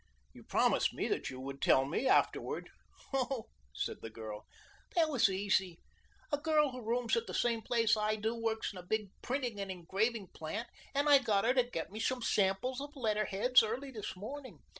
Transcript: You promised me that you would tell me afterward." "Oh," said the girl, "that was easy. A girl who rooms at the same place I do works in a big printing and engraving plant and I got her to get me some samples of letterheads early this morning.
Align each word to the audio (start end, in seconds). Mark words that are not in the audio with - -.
You 0.33 0.41
promised 0.43 0.95
me 0.95 1.07
that 1.09 1.29
you 1.29 1.39
would 1.41 1.61
tell 1.61 1.85
me 1.85 2.07
afterward." 2.07 2.71
"Oh," 3.13 3.49
said 3.71 3.97
the 4.01 4.09
girl, 4.09 4.47
"that 4.95 5.09
was 5.11 5.29
easy. 5.29 5.77
A 6.33 6.39
girl 6.39 6.71
who 6.71 6.81
rooms 6.81 7.15
at 7.15 7.27
the 7.27 7.35
same 7.35 7.61
place 7.61 7.95
I 7.95 8.15
do 8.15 8.33
works 8.33 8.71
in 8.71 8.79
a 8.79 8.81
big 8.83 9.11
printing 9.21 9.59
and 9.61 9.69
engraving 9.69 10.29
plant 10.29 10.69
and 10.95 11.07
I 11.07 11.19
got 11.19 11.43
her 11.45 11.53
to 11.53 11.61
get 11.69 11.91
me 11.91 11.99
some 11.99 12.23
samples 12.23 12.81
of 12.81 12.95
letterheads 12.95 13.61
early 13.61 13.91
this 13.91 14.15
morning. 14.15 14.57